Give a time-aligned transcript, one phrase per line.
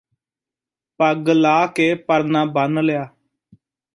[0.99, 3.07] ਪੱਗ ਲਾਹ ਕੇ ਪਰਨਾਂ ਬੰਨ੍ਹ ਲਿਆ